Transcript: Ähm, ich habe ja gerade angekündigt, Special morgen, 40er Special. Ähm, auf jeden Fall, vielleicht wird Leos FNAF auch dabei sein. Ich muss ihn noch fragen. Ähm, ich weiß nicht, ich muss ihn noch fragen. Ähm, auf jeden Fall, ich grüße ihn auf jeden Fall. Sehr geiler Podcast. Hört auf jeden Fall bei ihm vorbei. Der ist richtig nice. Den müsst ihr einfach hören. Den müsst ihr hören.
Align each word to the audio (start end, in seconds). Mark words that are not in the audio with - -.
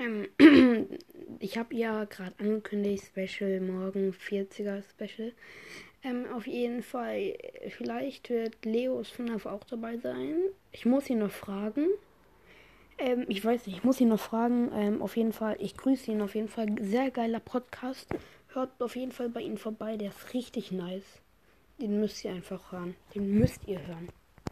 Ähm, 0.00 0.28
ich 1.40 1.58
habe 1.58 1.74
ja 1.74 2.04
gerade 2.04 2.34
angekündigt, 2.38 3.04
Special 3.04 3.60
morgen, 3.60 4.12
40er 4.12 4.82
Special. 4.82 5.32
Ähm, 6.02 6.24
auf 6.34 6.46
jeden 6.46 6.82
Fall, 6.82 7.36
vielleicht 7.68 8.30
wird 8.30 8.64
Leos 8.64 9.10
FNAF 9.10 9.44
auch 9.44 9.64
dabei 9.64 9.98
sein. 9.98 10.36
Ich 10.72 10.86
muss 10.86 11.10
ihn 11.10 11.18
noch 11.18 11.30
fragen. 11.30 11.86
Ähm, 12.98 13.26
ich 13.28 13.44
weiß 13.44 13.66
nicht, 13.66 13.76
ich 13.76 13.84
muss 13.84 14.00
ihn 14.00 14.08
noch 14.08 14.20
fragen. 14.20 14.70
Ähm, 14.74 15.02
auf 15.02 15.16
jeden 15.18 15.34
Fall, 15.34 15.56
ich 15.60 15.76
grüße 15.76 16.10
ihn 16.10 16.22
auf 16.22 16.34
jeden 16.34 16.48
Fall. 16.48 16.68
Sehr 16.80 17.10
geiler 17.10 17.40
Podcast. 17.40 18.08
Hört 18.48 18.70
auf 18.82 18.96
jeden 18.96 19.12
Fall 19.12 19.28
bei 19.28 19.42
ihm 19.42 19.58
vorbei. 19.58 19.98
Der 19.98 20.08
ist 20.08 20.32
richtig 20.32 20.72
nice. 20.72 21.20
Den 21.78 22.00
müsst 22.00 22.24
ihr 22.24 22.32
einfach 22.32 22.72
hören. 22.72 22.96
Den 23.14 23.38
müsst 23.38 23.68
ihr 23.68 23.86
hören. 23.86 24.08